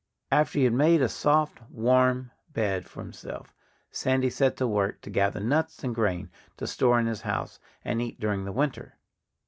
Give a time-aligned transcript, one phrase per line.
[0.31, 3.53] After he had made a soft, warm bed for himself,
[3.91, 8.01] Sandy set to work to gather nuts and grain, to store in his house and
[8.01, 8.97] eat during the winter.